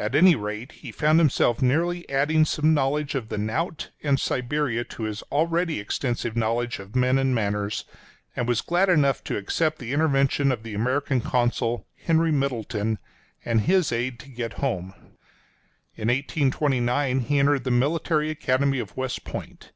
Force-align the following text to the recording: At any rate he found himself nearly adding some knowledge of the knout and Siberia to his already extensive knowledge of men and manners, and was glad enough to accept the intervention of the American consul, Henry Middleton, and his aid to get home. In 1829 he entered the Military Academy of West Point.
At 0.00 0.16
any 0.16 0.34
rate 0.34 0.72
he 0.72 0.90
found 0.90 1.20
himself 1.20 1.62
nearly 1.62 2.08
adding 2.10 2.44
some 2.44 2.74
knowledge 2.74 3.14
of 3.14 3.28
the 3.28 3.38
knout 3.38 3.90
and 4.02 4.18
Siberia 4.18 4.82
to 4.86 5.04
his 5.04 5.22
already 5.30 5.78
extensive 5.78 6.34
knowledge 6.34 6.80
of 6.80 6.96
men 6.96 7.18
and 7.18 7.32
manners, 7.36 7.84
and 8.34 8.48
was 8.48 8.60
glad 8.60 8.88
enough 8.88 9.22
to 9.22 9.36
accept 9.36 9.78
the 9.78 9.92
intervention 9.92 10.50
of 10.50 10.64
the 10.64 10.74
American 10.74 11.20
consul, 11.20 11.86
Henry 12.02 12.32
Middleton, 12.32 12.98
and 13.44 13.60
his 13.60 13.92
aid 13.92 14.18
to 14.18 14.28
get 14.28 14.54
home. 14.54 14.92
In 15.94 16.08
1829 16.08 17.20
he 17.20 17.38
entered 17.38 17.62
the 17.62 17.70
Military 17.70 18.30
Academy 18.30 18.80
of 18.80 18.96
West 18.96 19.22
Point. 19.22 19.70